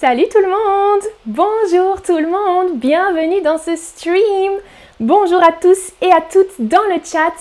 [0.00, 4.52] Salut tout le monde Bonjour tout le monde Bienvenue dans ce stream
[4.98, 7.32] Bonjour à tous et à toutes dans le chat.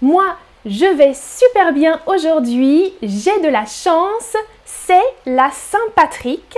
[0.00, 0.24] Moi,
[0.64, 2.94] je vais super bien aujourd'hui.
[3.02, 4.36] J'ai de la chance.
[4.64, 4.94] C'est
[5.26, 6.56] la Saint-Patrick.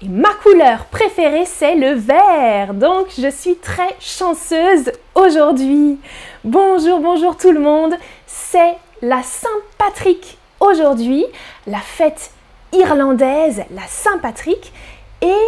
[0.00, 2.72] Et ma couleur préférée, c'est le vert.
[2.72, 5.98] Donc, je suis très chanceuse aujourd'hui.
[6.44, 7.94] Bonjour, bonjour tout le monde.
[8.26, 11.26] C'est la Saint-Patrick aujourd'hui,
[11.66, 12.30] la fête
[12.72, 14.72] irlandaise, la Saint-Patrick,
[15.20, 15.46] et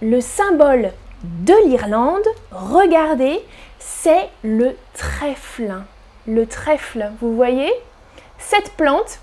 [0.00, 3.40] le symbole de l'Irlande, regardez,
[3.78, 5.82] c'est le trèfle.
[6.26, 7.72] Le trèfle, vous voyez?
[8.38, 9.20] Cette plante,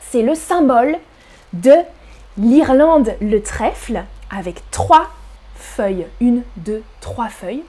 [0.00, 0.98] c'est le symbole
[1.52, 1.74] de
[2.36, 5.08] l'Irlande, le trèfle, avec trois
[5.56, 6.06] feuilles.
[6.20, 7.64] Une, deux, trois feuilles.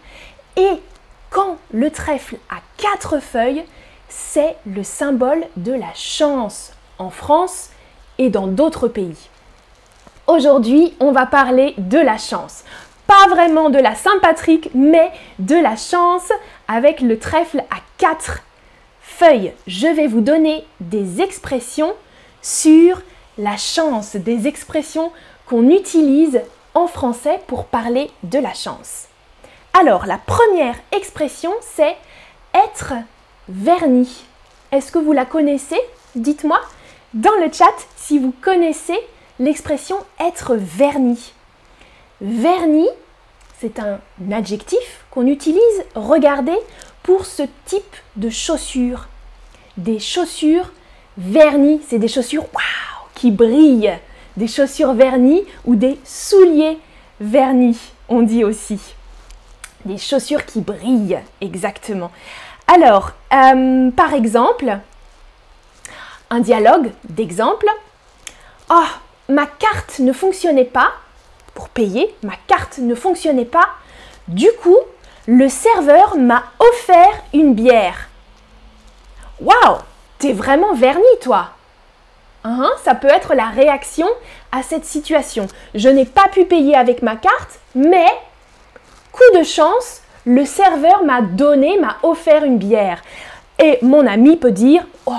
[0.55, 0.81] Et
[1.29, 3.63] quand le trèfle a quatre feuilles,
[4.09, 7.69] c'est le symbole de la chance en France
[8.21, 9.29] et dans d'autres pays.
[10.27, 12.63] Aujourd'hui, on va parler de la chance.
[13.07, 16.31] Pas vraiment de la Saint-Patrick, mais de la chance
[16.67, 18.43] avec le trèfle à quatre
[19.01, 19.53] feuilles.
[19.65, 21.93] Je vais vous donner des expressions
[22.43, 23.01] sur
[23.39, 25.11] la chance, des expressions
[25.47, 26.41] qu'on utilise
[26.75, 29.07] en français pour parler de la chance.
[29.79, 31.97] Alors, la première expression, c'est
[32.53, 32.93] être
[33.49, 34.23] verni.
[34.71, 35.79] Est-ce que vous la connaissez?
[36.15, 36.59] Dites-moi
[37.13, 37.65] dans le chat
[37.97, 38.97] si vous connaissez
[39.39, 41.33] l'expression être verni.
[42.21, 42.87] Verni,
[43.59, 43.99] c'est un
[44.31, 46.57] adjectif qu'on utilise, regardez,
[47.03, 49.07] pour ce type de chaussures.
[49.77, 50.71] Des chaussures
[51.17, 52.45] vernies, c'est des chaussures
[53.15, 53.97] qui brillent.
[54.37, 56.77] Des chaussures vernies ou des souliers
[57.19, 58.79] vernis, on dit aussi.
[59.85, 62.11] Des chaussures qui brillent, exactement.
[62.67, 64.79] Alors, euh, par exemple,
[66.31, 67.67] un dialogue d'exemple.
[68.71, 68.87] Oh,
[69.29, 70.93] ma carte ne fonctionnait pas.
[71.53, 73.67] Pour payer, ma carte ne fonctionnait pas.
[74.27, 74.77] Du coup,
[75.27, 78.07] le serveur m'a offert une bière.
[79.41, 79.77] Waouh,
[80.17, 81.49] t'es vraiment verni, toi.
[82.43, 84.07] Hein, ça peut être la réaction
[84.51, 85.47] à cette situation.
[85.75, 88.07] Je n'ai pas pu payer avec ma carte, mais
[89.11, 93.01] coup de chance, le serveur m'a donné, m'a offert une bière.
[93.59, 95.13] Et mon ami peut dire, oh,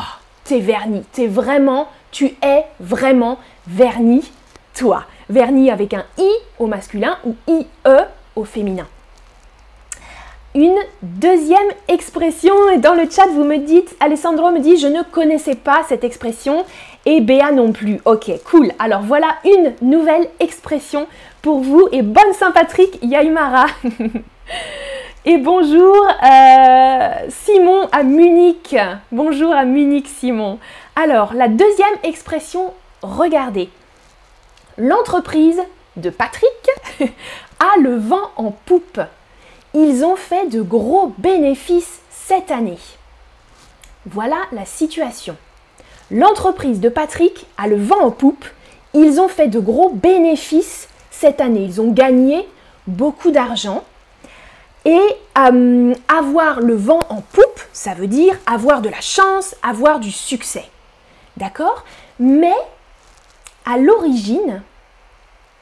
[0.45, 4.31] t'es verni, t'es vraiment, tu es vraiment verni,
[4.75, 5.05] toi.
[5.29, 7.67] Verni avec un i au masculin ou ie
[8.37, 8.87] au féminin.
[10.55, 11.59] Une deuxième
[11.89, 15.83] expression, et dans le chat vous me dites, Alessandro me dit, je ne connaissais pas
[15.89, 16.67] cette expression,
[17.07, 18.01] et Béa non plus.
[18.05, 18.71] Ok, cool.
[18.79, 21.07] Alors voilà une nouvelle expression
[21.41, 23.67] pour vous, et bonne Saint-Patrick, Yaimara.
[25.25, 28.75] Et bonjour euh, Simon à Munich.
[29.12, 30.59] Bonjour à Munich Simon.
[30.97, 33.71] Alors, la deuxième expression, regardez.
[34.78, 35.62] L'entreprise
[35.94, 36.50] de Patrick
[37.61, 39.00] a le vent en poupe.
[39.75, 42.78] Ils ont fait de gros bénéfices cette année.
[44.06, 45.37] Voilà la situation.
[46.11, 48.44] L'entreprise de Patrick a le vent en poupe.
[48.93, 51.62] Ils ont fait de gros bénéfices cette année.
[51.62, 52.49] Ils ont gagné
[52.88, 53.84] beaucoup d'argent.
[54.84, 55.00] Et
[55.38, 60.10] euh, avoir le vent en poupe, ça veut dire avoir de la chance, avoir du
[60.10, 60.65] succès.
[61.37, 61.84] D'accord?
[62.19, 62.54] Mais
[63.65, 64.62] à l'origine,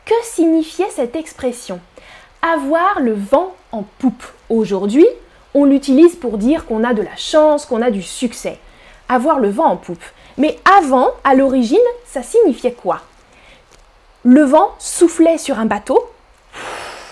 [0.06, 1.80] que signifiait cette expression?
[2.42, 4.24] Avoir le vent en poupe.
[4.48, 5.06] Aujourd'hui,
[5.54, 8.58] on l'utilise pour dire qu'on a de la chance, qu'on a du succès.
[9.08, 10.02] Avoir le vent en poupe.
[10.38, 13.02] Mais avant, à l'origine, ça signifiait quoi?
[14.22, 16.10] Le vent soufflait sur un bateau.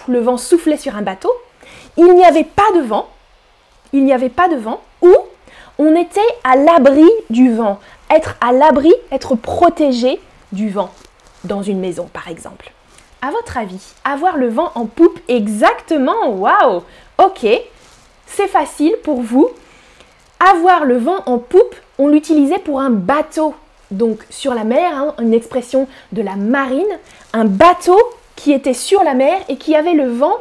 [0.09, 1.33] Le vent soufflait sur un bateau
[1.99, 3.09] il n'y avait pas de vent,
[3.93, 5.15] il n'y avait pas de vent, ou
[5.79, 7.79] on était à l'abri du vent.
[8.11, 10.21] Être à l'abri, être protégé
[10.53, 10.91] du vent
[11.45, 12.73] dans une maison, par exemple.
[13.21, 16.83] À votre avis, avoir le vent en poupe exactement, waouh
[17.19, 17.47] Ok,
[18.27, 19.49] c'est facile pour vous.
[20.39, 23.55] Avoir le vent en poupe, on l'utilisait pour un bateau.
[23.91, 26.87] Donc sur la mer, hein, une expression de la marine,
[27.33, 27.99] un bateau
[28.37, 30.37] qui était sur la mer et qui avait le vent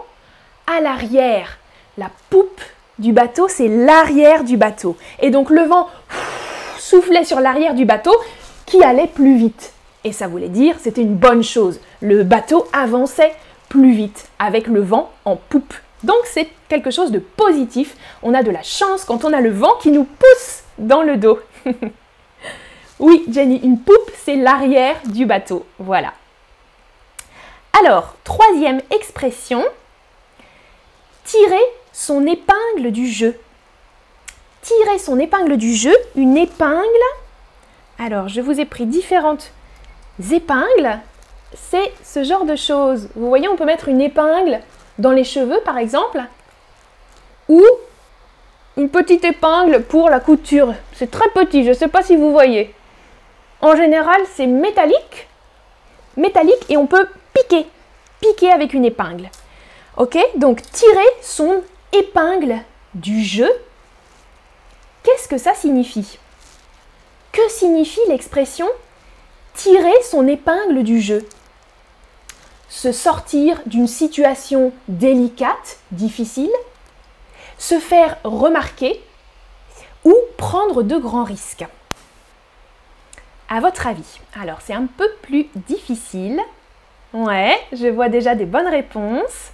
[0.68, 1.58] à l'arrière.
[1.98, 2.62] La poupe
[3.00, 4.98] du bateau, c'est l'arrière du bateau.
[5.20, 5.90] Et donc le vent
[6.78, 8.16] soufflait sur l'arrière du bateau
[8.66, 9.74] qui allait plus vite.
[10.04, 11.80] Et ça voulait dire c'était une bonne chose.
[12.02, 13.34] Le bateau avançait
[13.70, 15.74] plus vite avec le vent en poupe.
[16.04, 17.96] Donc c'est quelque chose de positif.
[18.22, 21.18] On a de la chance quand on a le vent qui nous pousse dans le
[21.18, 21.40] dos.
[23.00, 25.66] oui, Jenny, une poupe, c'est l'arrière du bateau.
[25.80, 26.14] Voilà.
[27.80, 29.64] Alors, troisième expression,
[31.28, 33.38] tirer son épingle du jeu.
[34.62, 37.06] Tirer son épingle du jeu, une épingle.
[38.00, 39.52] Alors, je vous ai pris différentes
[40.32, 41.00] épingles.
[41.54, 43.10] c'est ce genre de choses.
[43.16, 44.62] Vous voyez, on peut mettre une épingle
[45.00, 46.22] dans les cheveux, par exemple,
[47.50, 47.62] ou
[48.78, 50.74] une petite épingle pour la couture.
[50.94, 52.74] C'est très petit, je ne sais pas si vous voyez.
[53.62, 55.28] En général, c'est métallique,
[56.16, 57.66] métallique et on peut piquer,
[58.22, 59.30] piquer avec une épingle.
[59.98, 62.60] Ok Donc tirer son épingle
[62.94, 63.50] du jeu.
[65.02, 66.20] Qu'est-ce que ça signifie?
[67.32, 68.68] Que signifie l'expression
[69.56, 71.28] tirer son épingle du jeu?
[72.70, 76.52] Se sortir d'une situation délicate, difficile,
[77.58, 79.02] se faire remarquer?
[80.06, 81.66] Ou prendre de grands risques?
[83.50, 86.40] À votre avis Alors, c'est un peu plus difficile.
[87.14, 89.52] Ouais, je vois déjà des bonnes réponses.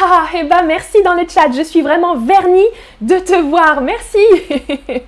[0.00, 2.66] Ah, eh ben merci dans le chat, je suis vraiment vernie
[3.00, 4.18] de te voir, merci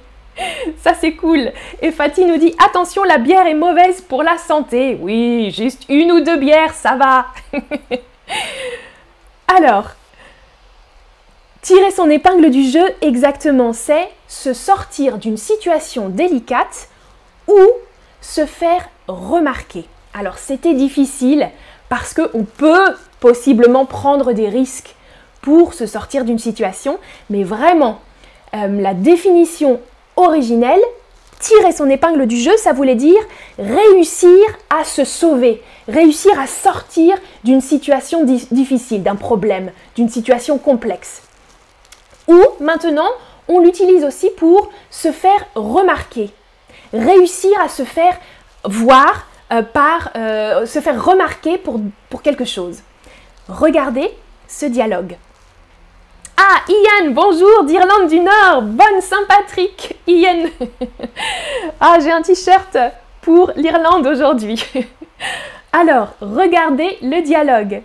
[0.82, 1.52] Ça c'est cool.
[1.80, 4.98] Et Fatih nous dit attention, la bière est mauvaise pour la santé.
[5.00, 7.26] Oui, juste une ou deux bières, ça va.
[9.56, 9.90] Alors,
[11.62, 16.88] tirer son épingle du jeu, exactement, c'est se sortir d'une situation délicate
[17.46, 17.60] ou
[18.20, 19.84] se faire remarquer.
[20.14, 21.48] Alors c'était difficile
[21.90, 24.94] parce qu'on peut possiblement prendre des risques
[25.42, 26.98] pour se sortir d'une situation,
[27.28, 28.00] mais vraiment,
[28.54, 29.80] euh, la définition
[30.16, 30.80] originelle,
[31.40, 33.20] tirer son épingle du jeu, ça voulait dire
[33.58, 34.38] réussir
[34.70, 41.22] à se sauver, réussir à sortir d'une situation difficile, d'un problème, d'une situation complexe.
[42.28, 43.08] Ou maintenant,
[43.48, 46.30] on l'utilise aussi pour se faire remarquer,
[46.92, 48.16] réussir à se faire
[48.64, 52.82] voir euh, par euh, se faire remarquer pour, pour quelque chose.
[53.48, 54.08] Regardez
[54.46, 55.16] ce dialogue.
[56.36, 58.62] Ah, Ian, bonjour d'Irlande du Nord.
[58.62, 60.44] Bonne Saint-Patrick, Ian.
[61.80, 62.78] ah, j'ai un t-shirt
[63.22, 64.64] pour l'Irlande aujourd'hui.
[65.72, 67.82] Alors, regardez le dialogue.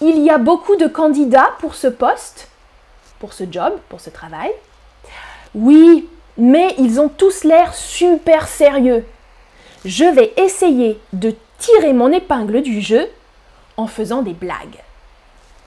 [0.00, 2.48] Il y a beaucoup de candidats pour ce poste,
[3.18, 4.52] pour ce job, pour ce travail.
[5.54, 6.08] Oui,
[6.38, 9.04] mais ils ont tous l'air super sérieux
[9.84, 13.06] je vais essayer de tirer mon épingle du jeu
[13.76, 14.80] en faisant des blagues.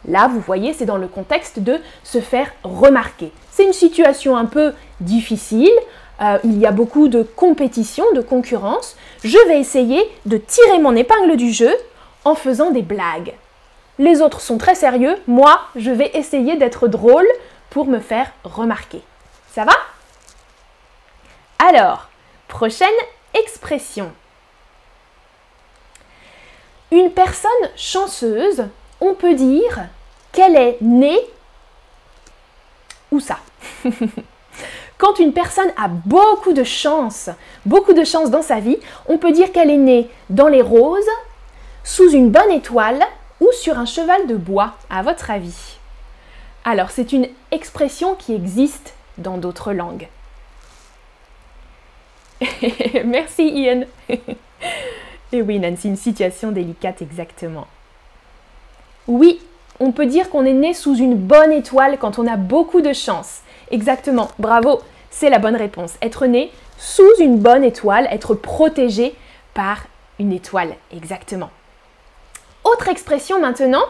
[0.08, 3.31] Là, vous voyez, c'est dans le contexte de se faire remarquer.
[3.52, 5.72] C'est une situation un peu difficile,
[6.22, 8.96] euh, il y a beaucoup de compétition, de concurrence.
[9.24, 11.74] Je vais essayer de tirer mon épingle du jeu
[12.25, 13.34] en faisant des blagues.
[14.00, 17.28] Les autres sont très sérieux, moi, je vais essayer d'être drôle
[17.69, 19.02] pour me faire remarquer.
[19.54, 19.74] Ça va?
[21.60, 22.08] Alors,
[22.48, 22.88] prochaine
[23.42, 24.12] expression.
[26.92, 28.66] Une personne chanceuse,
[29.01, 29.88] on peut dire
[30.31, 31.19] qu'elle est née
[33.12, 33.39] où ça
[34.98, 37.30] Quand une personne a beaucoup de chance,
[37.66, 41.06] beaucoup de chance dans sa vie, on peut dire qu'elle est née dans les roses,
[41.83, 43.04] sous une bonne étoile
[43.40, 45.78] ou sur un cheval de bois, à votre avis?
[46.66, 50.07] Alors, c'est une expression qui existe dans d'autres langues.
[53.06, 53.84] Merci Ian.
[55.31, 57.68] Et oui, Nancy, une situation délicate exactement.
[59.07, 59.39] Oui,
[59.80, 62.94] on peut dire qu'on est né sous une bonne étoile quand on a beaucoup de
[62.94, 63.42] chance.
[63.72, 65.95] Exactement, bravo, c'est la bonne réponse.
[66.01, 69.16] Être né sous une bonne étoile, être protégé
[69.54, 69.86] par
[70.19, 71.50] une étoile, exactement.
[72.64, 73.83] Autre expression maintenant,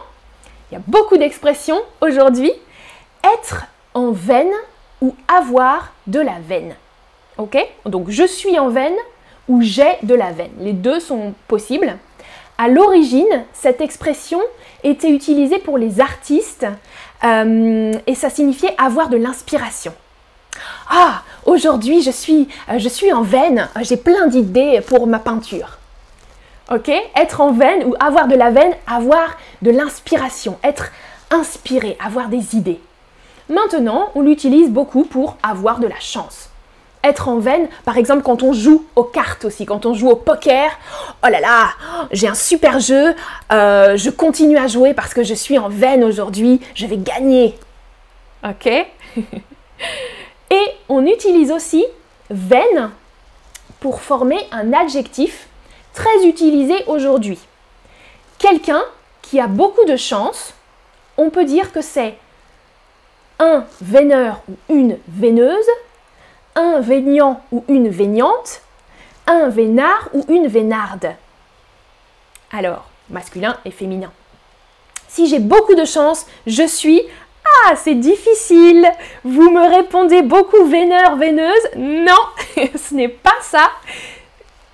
[0.70, 2.52] il y a beaucoup d'expressions aujourd'hui.
[3.34, 4.52] Être en veine
[5.00, 6.74] ou avoir de la veine.
[7.38, 7.56] Ok?
[7.86, 8.96] Donc je suis en veine
[9.48, 10.50] ou j'ai de la veine.
[10.60, 11.96] Les deux sont possibles.
[12.58, 14.40] À l'origine, cette expression
[14.82, 16.66] était utilisée pour les artistes
[17.24, 19.94] euh, et ça signifiait avoir de l'inspiration.
[20.90, 25.78] Ah, aujourd'hui je suis, euh, je suis en veine, j'ai plein d'idées pour ma peinture.
[26.72, 26.90] Ok?
[27.16, 30.90] Être en veine ou avoir de la veine, avoir de l'inspiration, être
[31.30, 32.80] inspiré, avoir des idées.
[33.48, 36.50] Maintenant, on l'utilise beaucoup pour avoir de la chance
[37.04, 40.16] être en veine, par exemple quand on joue aux cartes aussi, quand on joue au
[40.16, 40.70] poker,
[41.24, 41.70] oh là là,
[42.10, 43.14] j'ai un super jeu,
[43.52, 47.58] euh, je continue à jouer parce que je suis en veine aujourd'hui, je vais gagner.
[48.44, 48.66] Ok
[50.50, 51.84] Et on utilise aussi
[52.30, 52.90] veine
[53.80, 55.46] pour former un adjectif
[55.94, 57.38] très utilisé aujourd'hui.
[58.38, 58.82] Quelqu'un
[59.22, 60.54] qui a beaucoup de chance,
[61.16, 62.16] on peut dire que c'est
[63.38, 65.66] un veineur ou une veineuse
[66.58, 68.60] un veignant ou une veignante,
[69.26, 71.14] un vénard ou une vénarde.
[72.52, 74.10] Alors, masculin et féminin.
[75.06, 77.02] Si j'ai beaucoup de chance, je suis
[77.64, 78.86] ah, c'est difficile.
[79.24, 81.68] Vous me répondez beaucoup veineur, veineuse.
[81.76, 82.12] Non,
[82.56, 83.70] ce n'est pas ça.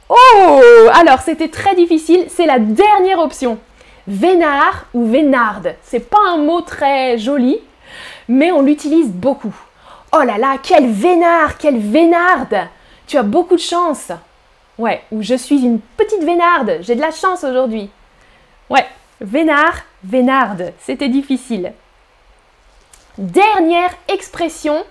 [0.08, 0.60] Oh
[0.92, 2.26] Alors, c'était très difficile.
[2.28, 3.58] C'est la dernière option.
[4.08, 5.76] Vénard ou vénarde.
[5.84, 7.60] C'est pas un mot très joli,
[8.28, 9.54] mais on l'utilise beaucoup.
[10.16, 12.68] Oh là là, quel vénard, quelle vénarde
[13.08, 14.12] Tu as beaucoup de chance.
[14.78, 17.90] Ouais, ou je suis une petite vénarde, j'ai de la chance aujourd'hui.
[18.70, 18.86] Ouais,
[19.20, 21.72] vénard, vénarde, c'était difficile.
[23.18, 24.84] Dernière expression,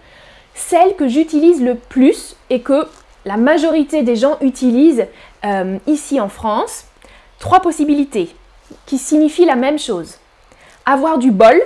[0.56, 2.86] celle que j'utilise le plus et que
[3.24, 5.08] la majorité des gens utilisent
[5.46, 6.84] euh, ici en France.
[7.39, 8.36] Trois possibilités
[8.86, 10.18] qui signifient la même chose.
[10.86, 11.62] Avoir du bol,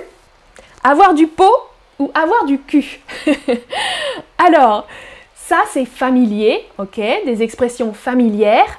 [0.84, 1.56] avoir du pot
[1.98, 3.00] ou avoir du cul.
[4.38, 4.86] Alors,
[5.34, 8.78] ça c'est familier, ok, des expressions familières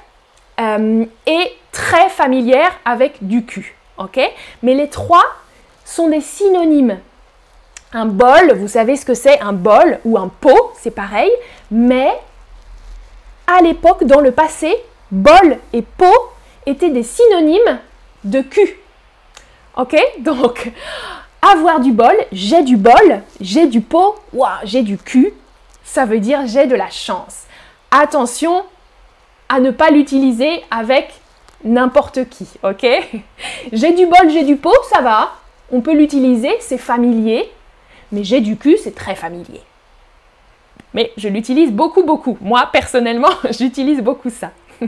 [0.60, 4.20] euh, et très familières avec du cul, ok.
[4.62, 5.24] Mais les trois
[5.84, 6.98] sont des synonymes.
[7.92, 11.30] Un bol, vous savez ce que c'est un bol ou un pot, c'est pareil,
[11.70, 12.10] mais
[13.46, 14.72] à l'époque, dans le passé,
[15.10, 16.30] bol et pot
[16.66, 17.80] étaient des synonymes
[18.22, 18.78] de cul.
[19.76, 20.70] Ok Donc,
[21.42, 24.16] avoir du bol, j'ai du bol, j'ai du pot,
[24.64, 25.32] j'ai du cul,
[25.84, 27.44] ça veut dire j'ai de la chance.
[27.90, 28.62] Attention
[29.48, 31.12] à ne pas l'utiliser avec
[31.64, 32.86] n'importe qui, ok?
[33.72, 35.34] J'ai du bol, j'ai du pot, ça va,
[35.70, 37.50] on peut l'utiliser, c'est familier,
[38.12, 39.60] mais j'ai du cul, c'est très familier.
[40.94, 42.38] Mais je l'utilise beaucoup, beaucoup.
[42.40, 44.50] Moi, personnellement, j'utilise beaucoup ça.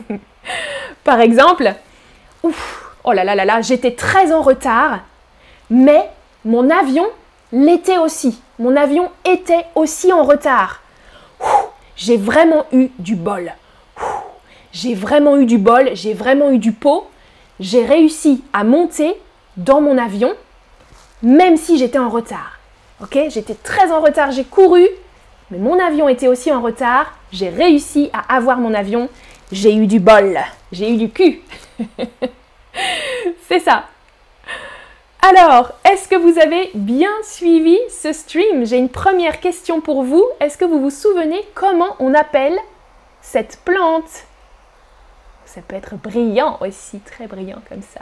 [1.04, 1.72] Par exemple,
[2.42, 5.00] ouf, oh là là là là, j'étais très en retard,
[5.70, 6.08] mais
[6.44, 7.06] mon avion
[7.52, 8.40] l'était aussi.
[8.58, 10.80] Mon avion était aussi en retard.
[11.96, 13.52] J'ai vraiment eu du bol.
[14.72, 17.08] J'ai vraiment eu du bol, j'ai vraiment eu du pot.
[17.60, 19.14] J'ai réussi à monter
[19.56, 20.32] dans mon avion,
[21.22, 22.58] même si j'étais en retard.
[23.02, 24.86] Ok J'étais très en retard, j'ai couru,
[25.50, 27.12] mais mon avion était aussi en retard.
[27.30, 29.08] J'ai réussi à avoir mon avion.
[29.52, 30.38] J'ai eu du bol.
[30.72, 31.42] J'ai eu du cul.
[33.48, 33.84] C'est ça.
[35.24, 38.66] Alors, est-ce que vous avez bien suivi ce stream?
[38.66, 40.24] J'ai une première question pour vous.
[40.40, 42.58] Est-ce que vous vous souvenez comment on appelle
[43.20, 44.24] cette plante?
[45.46, 48.00] Ça peut être brillant aussi, très brillant comme ça.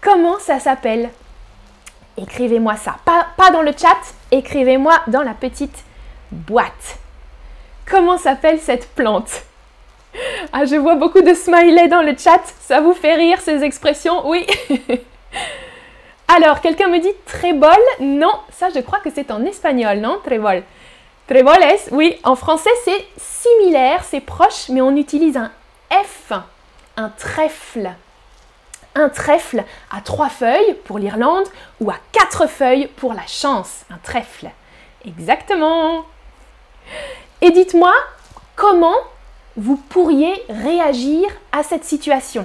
[0.00, 1.10] Comment ça s'appelle?
[2.16, 2.96] Écrivez-moi ça.
[3.04, 3.96] Pas, dans le chat,
[4.32, 5.84] écrivez-moi dans la petite
[6.32, 6.98] boîte.
[7.86, 9.30] Comment s'appelle cette plante?
[10.52, 12.42] Ah, je vois beaucoup de smileys dans le chat.
[12.60, 14.28] Ça vous fait rire ces expressions?
[14.28, 14.44] Oui.
[16.28, 20.18] Alors, quelqu'un me dit trébol Non, ça je crois que c'est en espagnol, non?
[20.24, 20.62] Trébol.
[21.26, 25.50] Tréboles, oui, en français c'est similaire, c'est proche, mais on utilise un
[25.90, 26.32] F,
[26.96, 27.90] un trèfle.
[28.94, 31.46] Un trèfle à trois feuilles pour l'Irlande
[31.80, 34.50] ou à quatre feuilles pour la chance, un trèfle.
[35.06, 36.04] Exactement.
[37.40, 37.94] Et dites-moi
[38.54, 38.96] comment
[39.56, 42.44] vous pourriez réagir à cette situation?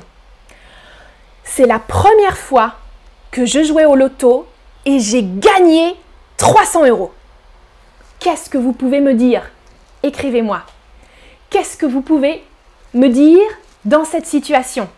[1.44, 2.76] C'est la première fois
[3.32, 4.48] que je jouais au loto
[4.86, 5.96] et j'ai gagné
[6.38, 7.12] 300 euros.
[8.20, 9.50] Qu'est-ce que vous pouvez me dire?
[10.04, 10.62] Écrivez-moi.
[11.50, 12.44] Qu'est-ce que vous pouvez
[12.94, 13.48] me dire
[13.86, 14.90] dans cette situation?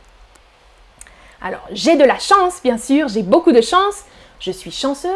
[1.41, 4.03] Alors, j'ai de la chance, bien sûr, j'ai beaucoup de chance,
[4.39, 5.11] je suis chanceuse,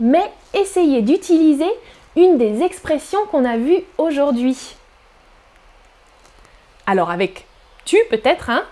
[0.00, 1.70] mais essayez d'utiliser
[2.16, 4.76] une des expressions qu'on a vues aujourd'hui.
[6.86, 7.46] Alors avec
[7.84, 8.64] tu peut-être, hein?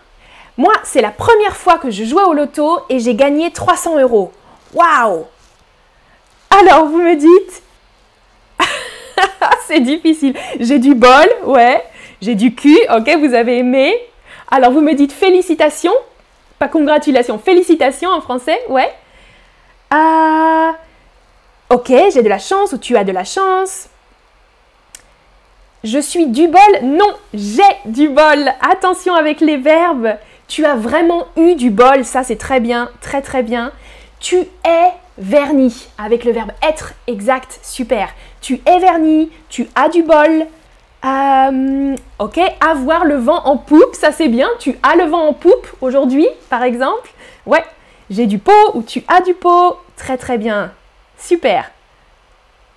[0.59, 4.33] Moi, c'est la première fois que je jouais au loto et j'ai gagné 300 euros.
[4.73, 5.27] Waouh
[6.51, 7.63] Alors, vous me dites,
[9.67, 10.35] c'est difficile.
[10.59, 11.85] J'ai du bol, ouais.
[12.23, 13.95] J'ai du cul, ok, vous avez aimé.
[14.51, 15.95] Alors, vous me dites félicitations,
[16.59, 18.91] pas congratulations, félicitations en français, ouais.
[19.91, 20.75] Ah,
[21.69, 23.89] ok, j'ai de la chance ou tu as de la chance.
[25.85, 26.61] Je suis du bol?
[26.83, 28.53] Non, j'ai du bol.
[28.61, 30.17] Attention avec les verbes.
[30.49, 33.73] Tu as vraiment eu du bol, ça c'est très bien, très très bien.
[34.21, 38.09] Tu es verni avec le verbe être exact, super.
[38.41, 40.47] Tu es verni, tu as du bol.
[41.05, 44.49] Euh, ok, avoir le vent en poupe, ça c'est bien.
[44.59, 47.11] Tu as le vent en poupe aujourd'hui, par exemple.
[47.45, 47.65] Ouais,
[48.11, 49.77] j'ai du pot ou tu as du pot.
[49.97, 50.73] Très très bien.
[51.19, 51.71] Super.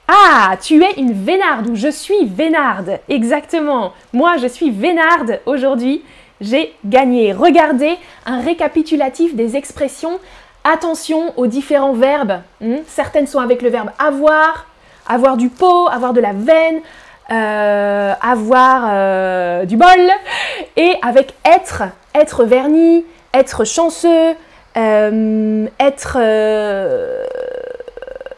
[0.08, 3.00] Ah, tu es une vénarde ou je suis vénarde.
[3.10, 3.94] Exactement.
[4.12, 6.04] Moi, je suis vénarde aujourd'hui
[6.42, 7.34] j'ai gagné.
[7.34, 10.20] Regardez un récapitulatif des expressions.
[10.64, 12.42] Attention aux différents verbes.
[12.62, 12.78] Hmm?
[12.88, 14.68] Certaines sont avec le verbe avoir,
[15.08, 16.82] avoir du pot, avoir de la veine,
[17.32, 20.10] euh, avoir euh, du bol,
[20.78, 21.84] et avec être,
[22.16, 23.06] être verni,
[23.36, 24.34] être chanceux,
[24.78, 26.18] euh, être,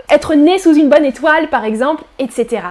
[0.09, 2.63] être né sous une bonne étoile, par exemple, etc.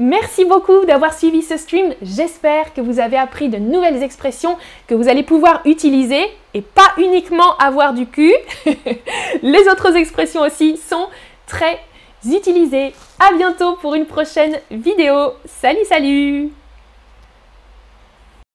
[0.00, 1.94] Merci beaucoup d'avoir suivi ce stream.
[2.02, 4.56] J'espère que vous avez appris de nouvelles expressions
[4.88, 8.34] que vous allez pouvoir utiliser et pas uniquement avoir du cul.
[9.42, 11.06] Les autres expressions aussi sont
[11.46, 11.78] très
[12.26, 12.92] utilisées.
[13.20, 15.34] À bientôt pour une prochaine vidéo.
[15.44, 16.50] Salut, salut